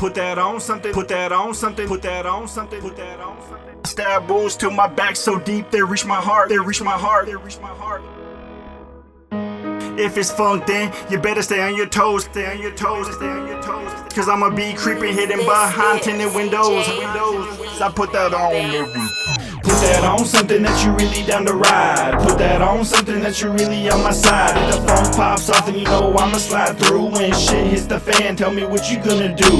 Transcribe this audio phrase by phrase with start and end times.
[0.00, 3.38] Put that on something, put that on something, put that on something, put that on
[3.46, 3.84] something.
[3.84, 7.26] Stab wounds till my back so deep they reach my heart, they reach my heart,
[7.26, 8.00] they reach my heart.
[10.00, 13.28] If it's funk, then you better stay on your toes, stay on your toes, stay
[13.28, 13.92] on your toes.
[14.14, 17.82] Cause I'ma be creeping, hidden behind tinted windows, windows.
[17.82, 19.39] I put that on every.
[19.62, 22.18] Put that on something that you really down to ride.
[22.26, 24.56] Put that on something that you really on my side.
[24.56, 27.06] If the phone pops off, then you know I'ma slide through.
[27.12, 29.50] When shit hits the fan, tell me what you gonna do.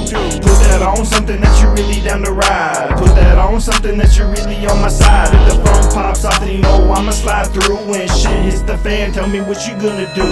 [0.40, 2.96] Put that on something that you really down to ride.
[2.96, 5.34] Put that on something that you really on my side.
[5.34, 7.76] If the phone pops off, then you know I'ma slide through.
[7.84, 10.24] When shit hits the fan, tell me what you gonna do.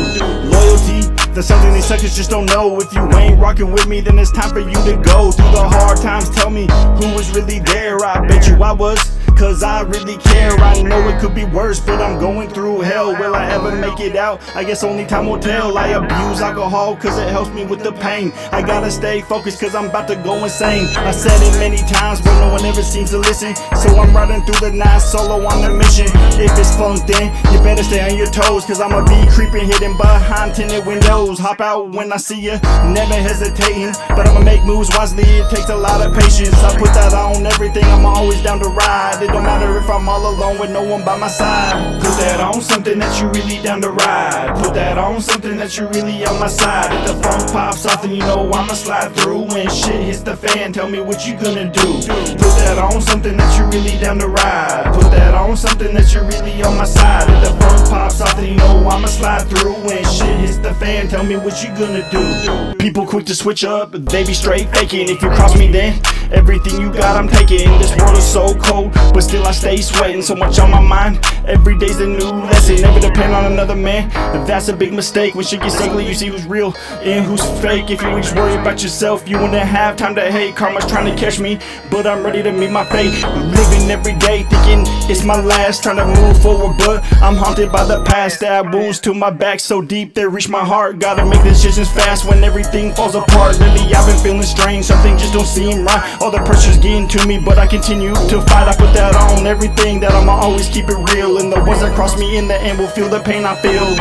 [0.48, 2.80] Loyalty, that's something these suckers just don't know.
[2.80, 5.68] If you ain't rocking with me, then it's time for you to go through the
[5.68, 6.30] hard times.
[6.30, 8.02] Tell me who was really there.
[8.02, 9.18] I bet you I was.
[9.38, 10.50] Cause I really care.
[10.58, 13.12] I know it could be worse, but I'm going through hell.
[13.16, 14.42] Will I ever make it out?
[14.56, 15.78] I guess only time will tell.
[15.78, 18.32] I abuse alcohol cause it helps me with the pain.
[18.50, 20.88] I gotta stay focused cause I'm about to go insane.
[20.96, 23.54] I said it many times, but no one ever seems to listen.
[23.76, 26.06] So I'm riding through the night solo on a mission.
[26.34, 28.64] If it's funk, then you better stay on your toes.
[28.64, 31.38] Cause I'ma be creeping, hidden behind tinted windows.
[31.38, 32.58] Hop out when I see you,
[32.90, 33.94] never hesitating.
[34.08, 36.58] But I'ma make moves wisely, it takes a lot of patience.
[36.58, 39.27] I put that on everything, I'm always down to ride.
[39.28, 42.00] It don't matter if I'm all alone with no one by my side.
[42.00, 44.56] Put that on something that you really down to ride.
[44.56, 46.90] Put that on something that you really on my side.
[46.94, 49.42] If the phone pops off, then you know I'ma slide through.
[49.52, 52.00] When shit hits the fan, tell me what you gonna do.
[52.40, 54.94] Put that on something that you really down to ride.
[54.94, 57.28] Put that on something that you really on my side.
[57.28, 59.74] If the phone pops off, then you know I'ma slide through.
[59.84, 62.74] When shit hits the fan, tell me what you gonna do.
[62.78, 65.10] People quick to switch up, they be straight faking.
[65.10, 66.00] If you cross me, then
[66.32, 67.68] everything you got, I'm taking.
[67.78, 70.22] This world is so cold, but still I stay sweating.
[70.22, 72.82] So much on my mind, every day's a new lesson.
[72.82, 74.08] Never depend on another man,
[74.46, 75.34] that's a big mistake.
[75.34, 77.90] When shit gets ugly, you see who's real and who's fake.
[77.90, 80.54] If you always worry about yourself, you wouldn't have time to hate.
[80.54, 81.58] Karma's trying to catch me,
[81.90, 83.10] but I'm ready to meet my fate.
[83.58, 85.82] Living every day, thinking it's my last.
[85.82, 88.36] Trying to move forward, but I'm haunted by the past.
[88.36, 91.00] Stab wounds to my back so deep they reach my heart.
[91.00, 93.58] Gotta make decisions fast when everything falls apart.
[93.58, 96.22] Lately, I've been feeling strange, something just don't seem right.
[96.22, 98.68] All the pressure's getting to me, but I continue to fight.
[98.68, 101.38] I put that on everything that I'ma always keep it real.
[101.38, 103.94] And the ones that cross me in the end will feel the pain I feel.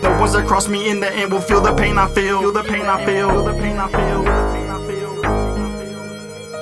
[0.00, 2.40] The ones that cross me in the end will feel the pain I feel.
[2.40, 3.30] Feel the pain I feel.
[3.30, 4.83] Feel the pain I feel.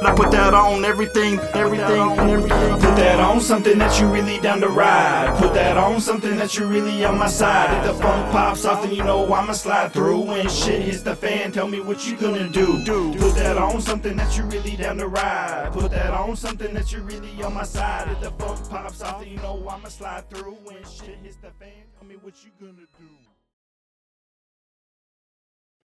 [0.06, 2.72] I put that on everything, everything, everything.
[2.80, 5.36] Put that on something that you really down to ride.
[5.38, 7.78] Put that on something that you really on my side.
[7.78, 10.20] If the phone pops off, then you know I'ma slide through.
[10.20, 12.82] When shit hits the fan, tell me what you gonna do.
[13.18, 15.70] Put that on something that you really down to ride.
[15.72, 18.08] Put that on something that you really on my side.
[18.10, 20.56] If the phone pops off, then you know I'ma slide through.
[20.64, 23.41] When shit hits the fan, tell me what you gonna do.